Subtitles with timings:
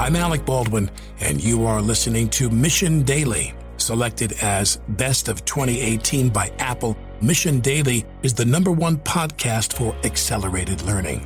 [0.00, 0.90] I'm Alec Baldwin,
[1.20, 3.52] and you are listening to Mission Daily.
[3.76, 9.94] Selected as Best of 2018 by Apple, Mission Daily is the number one podcast for
[10.02, 11.20] accelerated learning.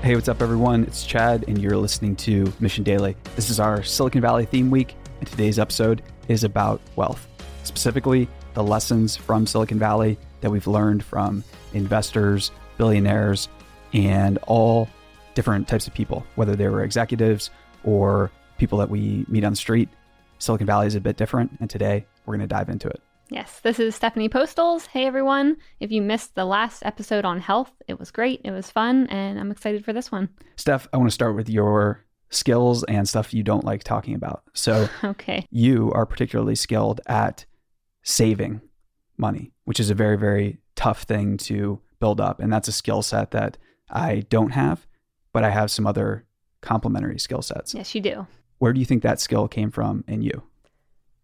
[0.00, 0.84] Hey, what's up, everyone?
[0.84, 3.16] It's Chad, and you're listening to Mission Daily.
[3.36, 7.28] This is our Silicon Valley theme week, and today's episode is about wealth,
[7.64, 11.42] specifically the lessons from Silicon Valley that we've learned from
[11.72, 13.48] investors, billionaires,
[13.92, 14.88] and all
[15.34, 17.50] different types of people, whether they were executives
[17.84, 19.88] or people that we meet on the street.
[20.38, 23.00] Silicon Valley is a bit different, and today we're going to dive into it.
[23.30, 24.84] Yes, this is Stephanie Postles.
[24.86, 25.56] Hey everyone.
[25.80, 28.42] If you missed the last episode on health, it was great.
[28.44, 30.28] It was fun, and I'm excited for this one.
[30.56, 34.42] Steph, I want to start with your skills and stuff you don't like talking about.
[34.52, 35.46] So, okay.
[35.50, 37.46] You are particularly skilled at
[38.02, 38.60] saving
[39.22, 42.40] money, which is a very, very tough thing to build up.
[42.40, 43.56] And that's a skill set that
[43.88, 44.86] I don't have,
[45.32, 46.26] but I have some other
[46.60, 47.72] complementary skill sets.
[47.72, 48.26] Yes, you do.
[48.58, 50.42] Where do you think that skill came from in you?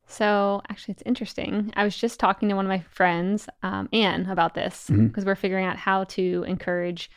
[0.07, 1.73] So actually, it's interesting.
[1.77, 5.27] I was just talking to one of my friends, um, Anne, about this because mm-hmm.
[5.27, 7.11] we're figuring out how to encourage,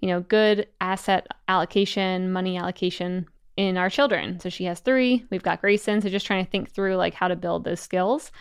[0.00, 4.40] you know, good asset allocation, money allocation in our children.
[4.40, 5.24] So she has three.
[5.30, 6.00] We've got Grayson.
[6.00, 8.32] So just trying to think through like how to build those skills.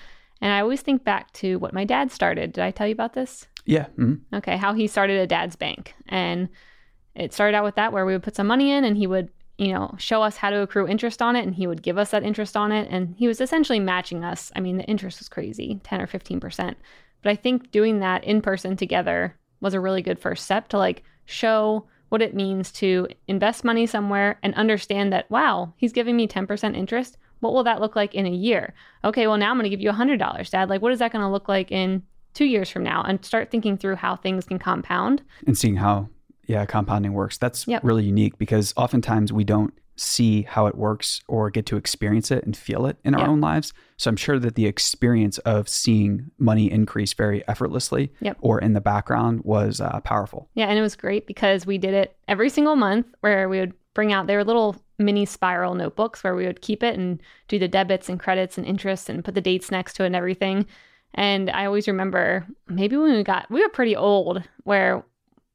[0.42, 2.54] And I always think back to what my dad started.
[2.54, 3.48] Did I tell you about this?
[3.66, 3.86] Yeah.
[3.98, 4.36] Mm-hmm.
[4.36, 4.58] Okay.
[4.58, 5.94] How he started a dad's bank.
[6.10, 6.50] And
[7.16, 9.30] it started out with that where we would put some money in and he would
[9.62, 12.10] you know, show us how to accrue interest on it and he would give us
[12.10, 12.88] that interest on it.
[12.90, 14.52] And he was essentially matching us.
[14.56, 16.76] I mean, the interest was crazy 10 or 15%.
[17.22, 20.80] But I think doing that in person together was a really good first step to
[20.80, 26.16] like show what it means to invest money somewhere and understand that, wow, he's giving
[26.16, 27.18] me 10% interest.
[27.42, 28.74] What will that look like in a year?
[29.04, 30.70] Okay, well, now I'm going to give you $100, Dad.
[30.70, 32.04] Like, what is that going to look like in
[32.34, 33.04] two years from now?
[33.04, 35.22] And start thinking through how things can compound.
[35.46, 36.10] And seeing how
[36.48, 37.38] yeah, compounding works.
[37.38, 37.84] That's yep.
[37.84, 42.44] really unique because oftentimes we don't see how it works or get to experience it
[42.44, 43.30] and feel it in our yep.
[43.30, 43.72] own lives.
[43.98, 48.38] So I'm sure that the experience of seeing money increase very effortlessly yep.
[48.42, 50.50] or in the background was uh, powerful.
[50.56, 53.74] Yeah, and it was great because we did it every single month where we would
[53.94, 57.68] bring out their little mini spiral notebooks where we would keep it and do the
[57.68, 60.66] debits and credits and interest and put the dates next to it and everything.
[61.14, 65.04] And I always remember maybe when we got, we were pretty old where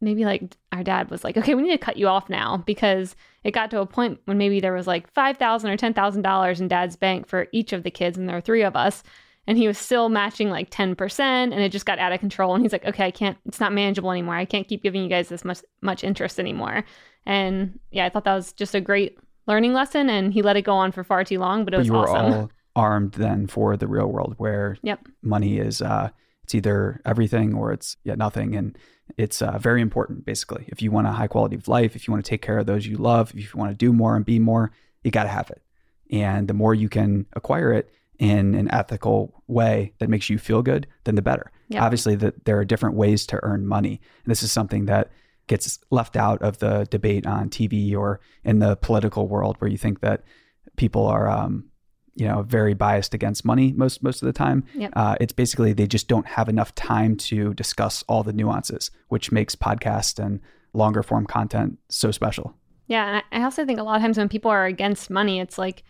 [0.01, 3.17] maybe like our dad was like, okay, we need to cut you off now because
[3.45, 6.23] it got to a point when maybe there was like five thousand or ten thousand
[6.23, 9.03] dollars in dad's bank for each of the kids, and there were three of us,
[9.47, 12.55] and he was still matching like ten percent, and it just got out of control.
[12.55, 14.35] And he's like, okay, I can't, it's not manageable anymore.
[14.35, 16.85] I can't keep giving you guys this much much interest anymore.
[17.25, 20.63] And yeah, I thought that was just a great learning lesson, and he let it
[20.63, 22.33] go on for far too long, but it was but you were awesome.
[22.33, 25.01] all armed then for the real world where yep.
[25.23, 26.11] money is uh
[26.45, 28.79] it's either everything or it's yeah nothing and
[29.17, 32.13] it's uh, very important basically if you want a high quality of life if you
[32.13, 34.27] want to take care of those you love if you want to do more and
[34.27, 34.71] be more
[35.03, 35.63] you got to have it
[36.13, 40.63] and the more you can acquire it in an ethical way that makes you feel
[40.63, 41.83] good then the better yep.
[41.83, 45.11] obviously that there are different ways to earn money and this is something that
[45.47, 49.79] gets left out of the debate on tv or in the political world where you
[49.79, 50.23] think that
[50.77, 51.65] people are um,
[52.17, 54.65] you know very biased against money most most of the time.
[54.75, 54.93] Yep.
[54.97, 59.31] Uh, it's basically they just don't have enough time to discuss all the nuances, which
[59.31, 60.41] makes podcast and
[60.73, 62.55] longer form content so special.
[62.89, 65.59] Yeah, and I also think a lot of times when people are against money, it's
[65.59, 65.85] like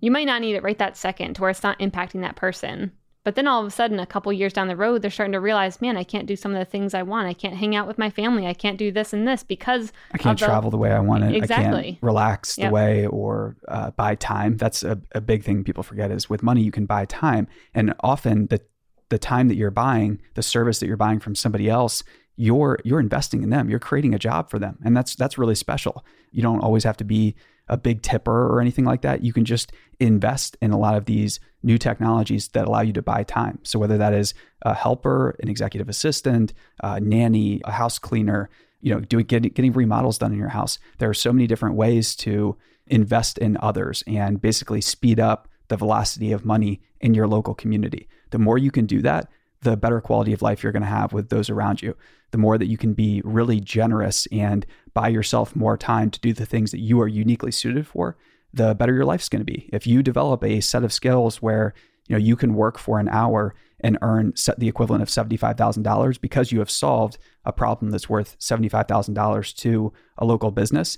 [0.00, 2.92] you might not need it right that second to where it's not impacting that person.
[3.26, 5.40] But then all of a sudden, a couple years down the road, they're starting to
[5.40, 7.26] realize, man, I can't do some of the things I want.
[7.26, 8.46] I can't hang out with my family.
[8.46, 10.46] I can't do this and this because I can't the...
[10.46, 11.34] travel the way I want it.
[11.34, 11.80] Exactly.
[11.80, 12.68] I can't relax yep.
[12.68, 14.56] the way or uh, buy time.
[14.58, 17.48] That's a, a big thing people forget is with money, you can buy time.
[17.74, 18.60] And often the,
[19.08, 22.04] the time that you're buying, the service that you're buying from somebody else,
[22.36, 23.68] you're you're investing in them.
[23.68, 24.78] You're creating a job for them.
[24.84, 26.04] And that's that's really special.
[26.30, 27.34] You don't always have to be
[27.68, 29.22] a big tipper or anything like that.
[29.22, 33.02] You can just invest in a lot of these new technologies that allow you to
[33.02, 33.58] buy time.
[33.62, 38.48] So whether that is a helper, an executive assistant, a nanny, a house cleaner,
[38.80, 40.78] you know, doing getting, getting remodels done in your house.
[40.98, 42.56] There are so many different ways to
[42.86, 48.08] invest in others and basically speed up the velocity of money in your local community.
[48.30, 49.28] The more you can do that,
[49.66, 51.96] the better quality of life you're going to have with those around you.
[52.30, 54.64] The more that you can be really generous and
[54.94, 58.16] buy yourself more time to do the things that you are uniquely suited for,
[58.54, 59.68] the better your life's going to be.
[59.72, 61.74] If you develop a set of skills where
[62.08, 66.52] you know you can work for an hour and earn the equivalent of $75,000 because
[66.52, 70.96] you have solved a problem that's worth $75,000 to a local business,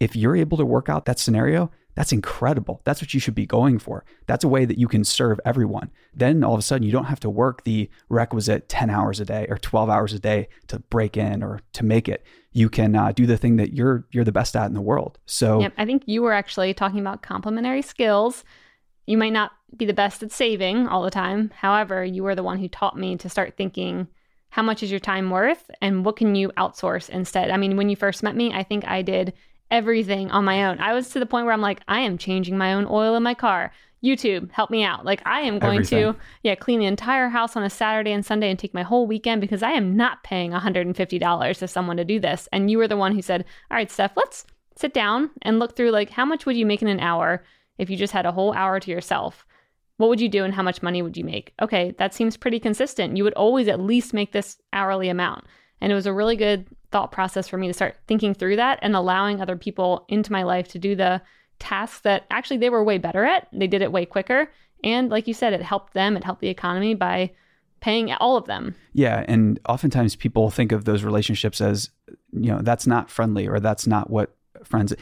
[0.00, 2.80] if you're able to work out that scenario, That's incredible.
[2.84, 4.04] That's what you should be going for.
[4.26, 5.90] That's a way that you can serve everyone.
[6.14, 9.24] Then all of a sudden, you don't have to work the requisite 10 hours a
[9.24, 12.24] day or 12 hours a day to break in or to make it.
[12.52, 15.18] You can uh, do the thing that you're you're the best at in the world.
[15.26, 18.44] So, yep, I think you were actually talking about complementary skills.
[19.06, 21.50] You might not be the best at saving all the time.
[21.52, 24.06] However, you were the one who taught me to start thinking
[24.50, 27.50] how much is your time worth and what can you outsource instead?
[27.50, 29.32] I mean, when you first met me, I think I did
[29.70, 30.78] everything on my own.
[30.78, 33.22] I was to the point where I'm like, I am changing my own oil in
[33.22, 33.72] my car.
[34.02, 35.04] YouTube, help me out.
[35.04, 36.12] Like I am going everything.
[36.12, 39.06] to yeah, clean the entire house on a Saturday and Sunday and take my whole
[39.06, 42.48] weekend because I am not paying $150 to someone to do this.
[42.52, 45.74] And you were the one who said, "All right, Steph, let's sit down and look
[45.74, 47.42] through like how much would you make in an hour
[47.76, 49.44] if you just had a whole hour to yourself?"
[49.96, 51.52] What would you do and how much money would you make?
[51.60, 53.16] Okay, that seems pretty consistent.
[53.16, 55.44] You would always at least make this hourly amount.
[55.80, 58.78] And it was a really good thought process for me to start thinking through that
[58.82, 61.20] and allowing other people into my life to do the
[61.58, 63.48] tasks that actually they were way better at.
[63.52, 64.50] They did it way quicker.
[64.84, 67.32] And like you said, it helped them, it helped the economy by
[67.80, 68.74] paying all of them.
[68.92, 69.24] Yeah.
[69.28, 71.90] And oftentimes people think of those relationships as,
[72.32, 74.94] you know, that's not friendly or that's not what friends.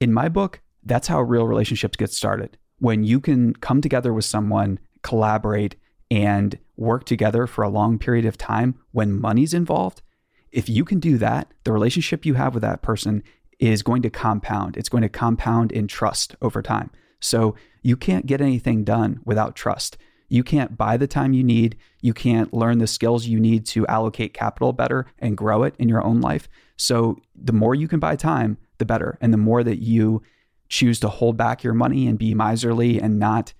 [0.00, 2.56] In my book, that's how real relationships get started.
[2.78, 5.76] When you can come together with someone, collaborate,
[6.10, 10.02] and work together for a long period of time when money's involved,
[10.52, 13.22] if you can do that, the relationship you have with that person
[13.58, 14.76] is going to compound.
[14.76, 16.90] It's going to compound in trust over time.
[17.20, 19.96] So you can't get anything done without trust.
[20.28, 21.76] You can't buy the time you need.
[22.00, 25.88] You can't learn the skills you need to allocate capital better and grow it in
[25.88, 26.48] your own life.
[26.76, 29.18] So the more you can buy time, the better.
[29.20, 30.22] And the more that you
[30.68, 33.52] choose to hold back your money and be miserly and not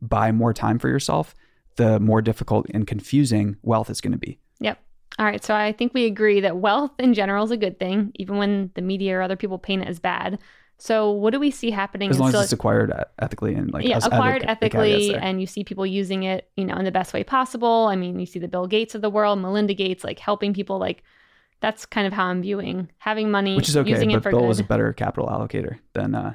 [0.00, 1.34] buy more time for yourself,
[1.76, 4.38] the more difficult and confusing wealth is going to be.
[4.60, 4.78] Yep.
[5.20, 8.10] All right, so I think we agree that wealth in general is a good thing,
[8.14, 10.38] even when the media or other people paint it as bad.
[10.78, 12.08] So, what do we see happening?
[12.08, 15.84] As long as it's acquired ethically and like yeah, acquired ethically, and you see people
[15.84, 17.88] using it, you know, in the best way possible.
[17.90, 20.78] I mean, you see the Bill Gates of the world, Melinda Gates, like helping people.
[20.78, 21.02] Like
[21.60, 23.90] that's kind of how I'm viewing having money, which is okay.
[23.90, 26.14] Using but Bill was a better capital allocator than.
[26.14, 26.32] uh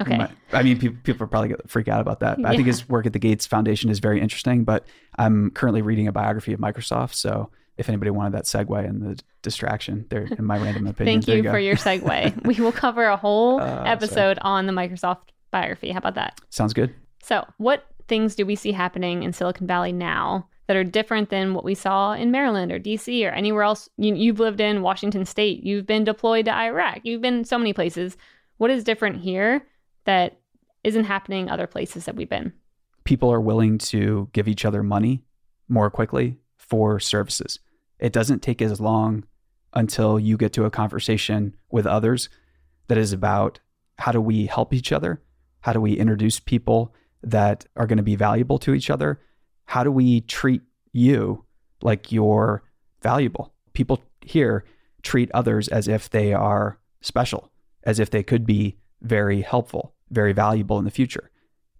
[0.00, 0.16] Okay.
[0.16, 2.38] My, I mean, people, people probably get freak out about that.
[2.38, 2.48] Yeah.
[2.48, 4.86] I think his work at the Gates Foundation is very interesting, but
[5.18, 7.50] I'm currently reading a biography of Microsoft, so
[7.80, 11.22] if anybody wanted that segue and the distraction there in my random opinion.
[11.22, 12.46] Thank you, you for your segue.
[12.46, 14.38] we will cover a whole uh, episode sorry.
[14.42, 15.90] on the Microsoft biography.
[15.90, 16.38] How about that?
[16.50, 16.94] Sounds good.
[17.22, 21.54] So, what things do we see happening in Silicon Valley now that are different than
[21.54, 23.88] what we saw in Maryland or DC or anywhere else?
[23.96, 27.72] You, have lived in Washington State, you've been deployed to Iraq, you've been so many
[27.72, 28.16] places.
[28.58, 29.66] What is different here
[30.04, 30.38] that
[30.84, 32.52] isn't happening other places that we've been?
[33.04, 35.22] People are willing to give each other money
[35.66, 37.58] more quickly for services.
[38.00, 39.24] It doesn't take as long
[39.72, 42.28] until you get to a conversation with others
[42.88, 43.60] that is about
[43.98, 45.22] how do we help each other?
[45.60, 49.20] How do we introduce people that are going to be valuable to each other?
[49.66, 50.62] How do we treat
[50.92, 51.44] you
[51.82, 52.64] like you're
[53.02, 53.52] valuable?
[53.74, 54.64] People here
[55.02, 57.52] treat others as if they are special,
[57.84, 61.30] as if they could be very helpful, very valuable in the future.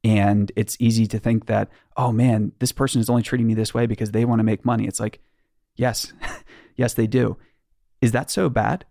[0.05, 3.75] And it's easy to think that, oh man, this person is only treating me this
[3.75, 4.87] way because they want to make money.
[4.87, 5.21] It's like,
[5.77, 6.13] Yes,
[6.77, 7.37] yes, they do.
[8.01, 8.85] Is that so bad?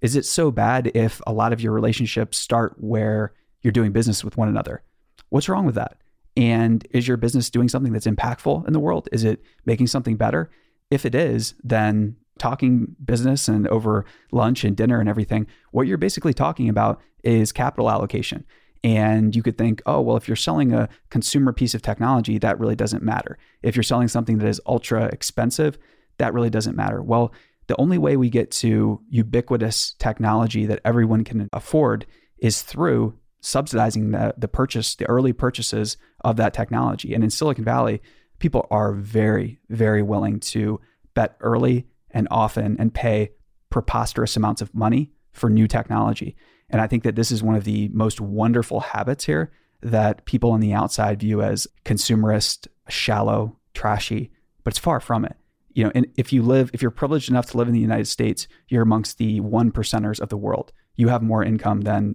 [0.00, 3.32] Is it so bad if a lot of your relationships start where
[3.62, 4.82] you're doing business with one another?
[5.30, 5.96] What's wrong with that?
[6.36, 9.08] And is your business doing something that's impactful in the world?
[9.12, 10.50] Is it making something better?
[10.90, 15.98] If it is, then talking business and over lunch and dinner and everything, what you're
[15.98, 18.44] basically talking about is capital allocation.
[18.82, 22.60] And you could think, oh, well, if you're selling a consumer piece of technology, that
[22.60, 23.38] really doesn't matter.
[23.62, 25.78] If you're selling something that is ultra expensive,
[26.18, 27.02] that really doesn't matter.
[27.02, 27.32] Well,
[27.66, 32.06] the only way we get to ubiquitous technology that everyone can afford
[32.38, 37.14] is through subsidizing the, the purchase, the early purchases of that technology.
[37.14, 38.02] And in Silicon Valley,
[38.38, 40.80] people are very, very willing to
[41.14, 43.32] bet early and often and pay
[43.70, 46.36] preposterous amounts of money for new technology.
[46.70, 49.52] And I think that this is one of the most wonderful habits here
[49.82, 54.30] that people on the outside view as consumerist, shallow, trashy,
[54.62, 55.36] but it's far from it
[55.74, 58.06] you know, and if you live, if you're privileged enough to live in the United
[58.06, 60.72] States, you're amongst the one percenters of the world.
[60.96, 62.14] You have more income than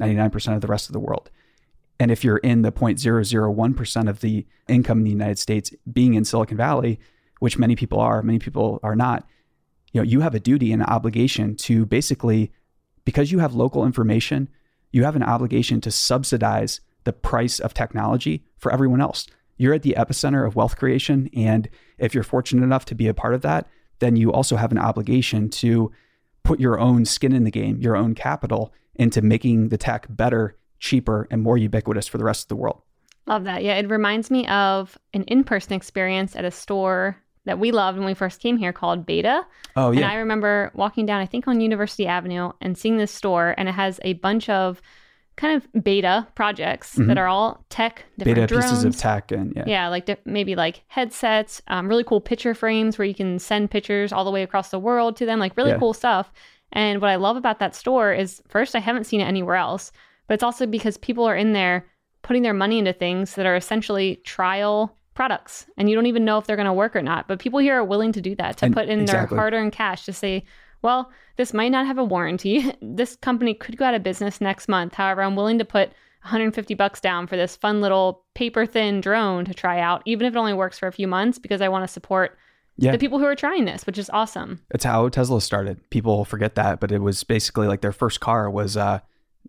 [0.00, 1.30] 99% of the rest of the world.
[1.98, 6.24] And if you're in the 0.001% of the income in the United States being in
[6.24, 6.98] Silicon Valley,
[7.38, 9.26] which many people are, many people are not,
[9.92, 12.52] you know, you have a duty and an obligation to basically,
[13.04, 14.48] because you have local information,
[14.90, 19.26] you have an obligation to subsidize the price of technology for everyone else
[19.58, 21.30] you're at the epicenter of wealth creation.
[21.34, 24.72] And if you're fortunate enough to be a part of that, then you also have
[24.72, 25.90] an obligation to
[26.42, 30.56] put your own skin in the game, your own capital into making the tech better
[30.78, 32.82] cheaper, and more ubiquitous for the rest of the world.
[33.26, 33.64] Love that.
[33.64, 37.96] Yeah, it reminds me of an in person experience at a store that we loved
[37.96, 39.44] when we first came here called Beta.
[39.74, 40.00] Oh, yeah.
[40.00, 43.68] And I remember walking down, I think on University Avenue, and seeing this store, and
[43.68, 44.82] it has a bunch of
[45.36, 47.08] kind of beta projects Mhm.
[47.08, 48.64] that are all tech, different Beta drones.
[48.64, 49.64] pieces of tech and yeah.
[49.66, 53.70] Yeah, like di- maybe like headsets, um, really cool picture frames where you can send
[53.70, 55.78] pictures all the way across the world to them, like really Yeah.
[55.78, 56.32] cool stuff.
[56.72, 59.92] And what I love about that store is first, I haven't seen it anywhere else,
[60.26, 61.86] but it's also because people are in there
[62.22, 66.38] putting their money into things that are essentially trial products and you don't even know
[66.38, 67.28] if they're going to work or not.
[67.28, 69.34] But people here are willing to do that, to And- put in exactly.
[69.36, 70.44] their hard earned cash to say,
[70.86, 72.72] well, this might not have a warranty.
[72.80, 74.94] This company could go out of business next month.
[74.94, 75.88] However, I'm willing to put
[76.22, 80.34] 150 bucks down for this fun little paper thin drone to try out, even if
[80.34, 82.38] it only works for a few months, because I want to support
[82.76, 82.92] Yeah.
[82.92, 84.60] the people who are trying this, which is awesome.
[84.70, 85.78] It's how Tesla started.
[85.90, 89.00] People forget that, but it was basically like their first car was uh,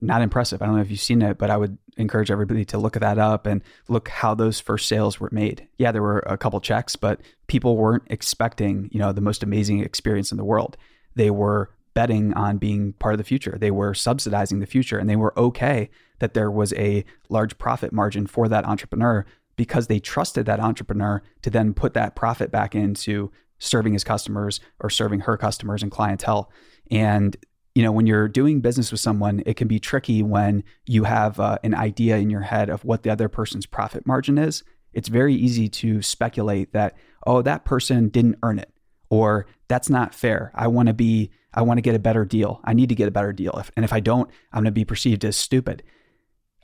[0.02, 0.62] not impressive.
[0.62, 3.18] I don't know if you've seen it, but I would encourage everybody to look that
[3.18, 5.68] up and look how those first sales were made.
[5.78, 9.80] Yeah, there were a couple checks, but people weren't expecting, you know, the most amazing
[9.84, 10.78] experience in the world.
[11.18, 13.58] They were betting on being part of the future.
[13.60, 17.92] They were subsidizing the future and they were okay that there was a large profit
[17.92, 22.76] margin for that entrepreneur because they trusted that entrepreneur to then put that profit back
[22.76, 26.52] into serving his customers or serving her customers and clientele.
[26.92, 27.36] And
[27.74, 31.40] you know, when you're doing business with someone, it can be tricky when you have
[31.40, 34.64] uh, an idea in your head of what the other person's profit margin is.
[34.94, 36.96] It's very easy to speculate that,
[37.28, 38.72] oh, that person didn't earn it,
[39.10, 40.52] or that's not fair.
[40.56, 42.62] I want to be, I want to get a better deal.
[42.64, 43.54] I need to get a better deal.
[43.58, 45.84] If, and if I don't, I'm going to be perceived as stupid.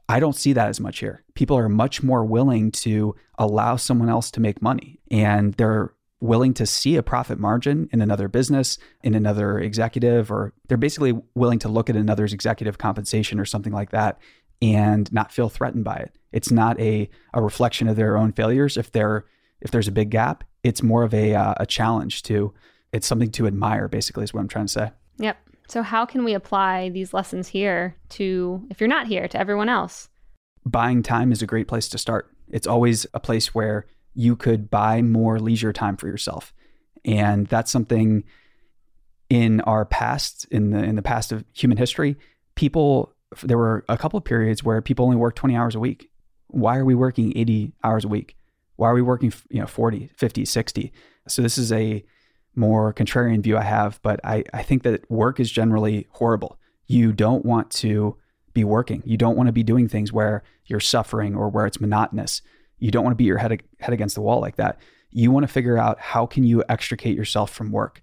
[0.09, 1.23] I don't see that as much here.
[1.33, 6.53] People are much more willing to allow someone else to make money and they're willing
[6.53, 11.59] to see a profit margin in another business, in another executive, or they're basically willing
[11.59, 14.19] to look at another's executive compensation or something like that
[14.61, 16.15] and not feel threatened by it.
[16.31, 18.77] It's not a, a reflection of their own failures.
[18.77, 19.25] If they're
[19.59, 22.53] if there's a big gap, it's more of a uh, a challenge to
[22.91, 24.91] it's something to admire basically is what I'm trying to say.
[25.17, 25.37] Yep.
[25.67, 29.69] So, how can we apply these lessons here to, if you're not here, to everyone
[29.69, 30.09] else?
[30.65, 32.29] buying time is a great place to start.
[32.49, 36.53] It's always a place where you could buy more leisure time for yourself.
[37.05, 38.23] And that's something
[39.29, 42.17] in our past, in the in the past of human history,
[42.55, 46.11] people there were a couple of periods where people only worked 20 hours a week.
[46.47, 48.37] Why are we working 80 hours a week?
[48.75, 50.93] Why are we working, you know, 40, 50, 60?
[51.27, 52.03] So this is a
[52.55, 56.59] more contrarian view I have, but I, I think that work is generally horrible.
[56.87, 58.17] You don't want to
[58.53, 59.01] be working.
[59.05, 62.41] You don't want to be doing things where you're suffering or where it's monotonous.
[62.79, 64.79] You don't want to beat your head head against the wall like that.
[65.09, 68.01] You want to figure out how can you extricate yourself from work.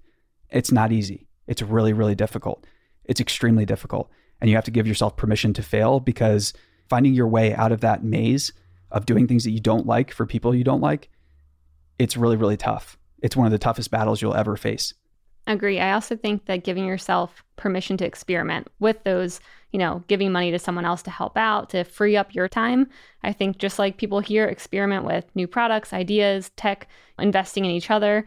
[0.51, 1.27] It's not easy.
[1.47, 2.67] It's really really difficult.
[3.05, 4.11] It's extremely difficult.
[4.41, 6.53] And you have to give yourself permission to fail because
[6.89, 8.53] finding your way out of that maze
[8.91, 11.09] of doing things that you don't like for people you don't like,
[11.99, 12.99] it's really really tough.
[13.23, 14.95] It's one of the toughest battles you'll ever face.
[15.47, 15.81] Agree.
[15.81, 19.41] I also think that giving yourself permission to experiment with those,
[19.73, 22.89] you know, giving money to someone else to help out, to free up your time.
[23.23, 27.91] I think just like people here experiment with new products, ideas, tech, investing in each
[27.91, 28.27] other,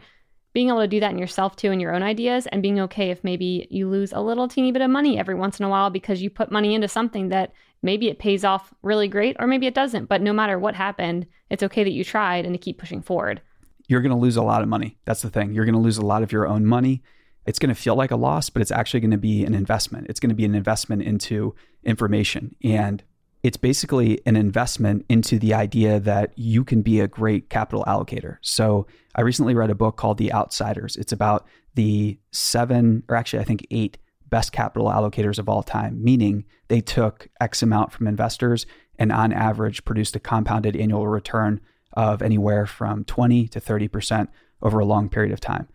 [0.52, 3.10] being able to do that in yourself too, in your own ideas, and being okay
[3.10, 5.90] if maybe you lose a little teeny bit of money every once in a while
[5.90, 7.52] because you put money into something that
[7.84, 10.06] maybe it pays off really great or maybe it doesn't.
[10.06, 13.40] But no matter what happened, it's okay that you tried and to keep pushing forward.
[13.88, 14.96] you're going to lose a lot of money.
[15.04, 15.52] That's the thing.
[15.52, 17.02] You're going to lose a lot of your own money.
[17.46, 20.06] It's going to feel like a loss, but it's actually going to be an investment.
[20.08, 22.56] It's going to be an investment into information.
[22.64, 23.02] And
[23.42, 28.38] it's basically an investment into the idea that you can be a great capital allocator.
[28.40, 30.96] So I recently read a book called The Outsiders.
[30.96, 33.98] It's about the seven, or actually, I think eight
[34.34, 38.66] best capital allocators of all time, meaning they took X amount from investors
[38.98, 41.60] and on average produced a compounded annual return
[41.92, 44.26] of anywhere from 20 to 30%
[44.60, 45.68] over a long period of time.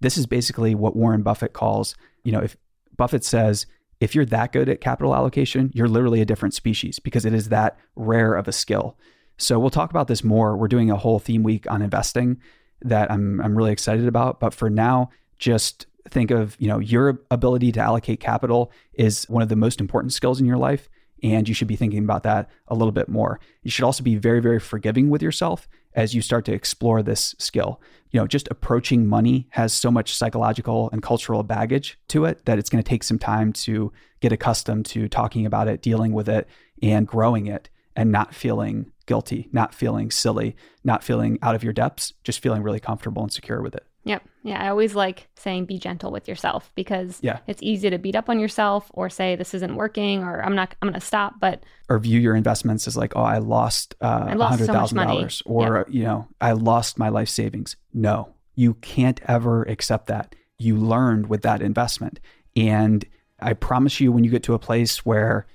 [0.00, 2.56] This is basically what Warren Buffett calls, you know, if
[2.96, 3.66] Buffett says,
[4.00, 7.50] if you're that good at capital allocation, you're literally a different species because it is
[7.50, 8.96] that rare of a skill.
[9.36, 10.56] So we'll talk about this more.
[10.56, 12.40] We're doing a whole theme week on investing
[12.80, 17.20] that I'm I'm really excited about, but for now, just think of, you know, your
[17.30, 20.88] ability to allocate capital is one of the most important skills in your life
[21.22, 23.40] and you should be thinking about that a little bit more.
[23.62, 27.34] You should also be very very forgiving with yourself as you start to explore this
[27.38, 27.80] skill.
[28.10, 32.58] You know, just approaching money has so much psychological and cultural baggage to it that
[32.58, 36.28] it's going to take some time to get accustomed to talking about it, dealing with
[36.28, 36.48] it,
[36.82, 41.72] and growing it and not feeling guilty, not feeling silly, not feeling out of your
[41.72, 43.84] depths, just feeling really comfortable and secure with it.
[44.04, 44.22] Yep.
[44.44, 44.62] Yeah.
[44.64, 47.40] I always like saying be gentle with yourself because Yeah.
[47.46, 50.74] it's easy to beat up on yourself or say this isn't working or I'm not,
[50.80, 51.34] I'm going to stop.
[51.38, 54.94] But or view your investments as like, oh, I lost uh, I lost so much
[54.94, 55.24] money.
[55.24, 57.76] $100,000 or, you know, I lost my life savings.
[57.92, 60.34] No, you can't ever accept that.
[60.58, 62.20] You learned with that investment.
[62.56, 63.04] And
[63.40, 65.46] I promise you, when you get to a place where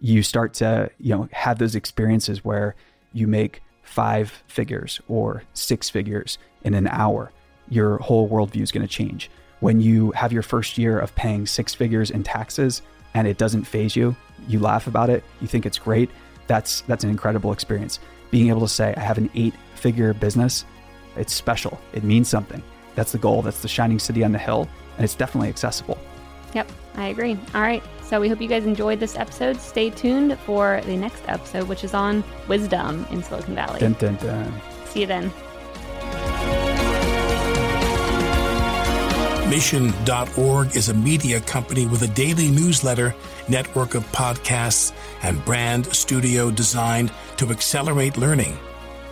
[0.00, 2.74] you start to, you know, have those experiences where
[3.12, 7.32] you make five figures or six figures in an hour,
[7.68, 9.30] your whole worldview is going to change.
[9.60, 12.82] When you have your first year of paying six figures in taxes
[13.14, 14.14] and it doesn't phase you,
[14.48, 16.10] you laugh about it, you think it's great.
[16.46, 17.98] That's that's an incredible experience.
[18.30, 20.64] Being able to say, I have an eight-figure business,
[21.16, 21.80] it's special.
[21.92, 22.62] It means something.
[22.96, 23.42] That's the goal.
[23.42, 25.98] That's the shining city on the hill, and it's definitely accessible.
[26.52, 27.38] Yep, I agree.
[27.54, 27.82] All right.
[28.02, 29.60] So we hope you guys enjoyed this episode.
[29.60, 33.80] Stay tuned for the next episode, which is on wisdom in Silicon Valley.
[33.80, 34.52] Dun, dun, dun.
[34.86, 35.32] See you then.
[39.54, 43.14] Mission.org is a media company with a daily newsletter,
[43.48, 44.92] network of podcasts,
[45.22, 48.58] and brand studio designed to accelerate learning.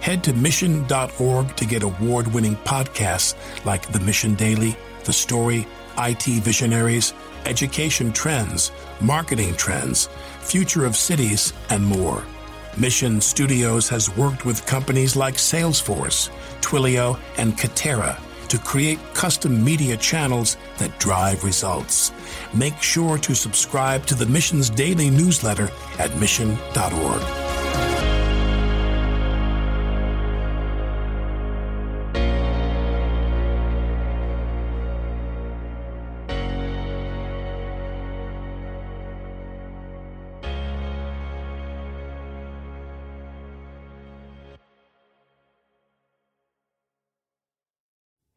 [0.01, 5.65] Head to mission.org to get award winning podcasts like The Mission Daily, The Story,
[5.97, 7.15] IT Visionaries,
[7.47, 10.09] Education Trends, Marketing Trends,
[10.41, 12.25] Future of Cities, and more.
[12.77, 16.31] Mission Studios has worked with companies like Salesforce,
[16.61, 18.19] Twilio, and Katerra
[18.53, 22.13] to create custom media channels that drive results.
[22.53, 27.92] Make sure to subscribe to the Mission's daily newsletter at mission.org.